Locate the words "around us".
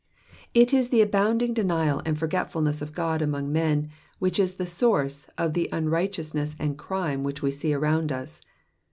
7.71-8.41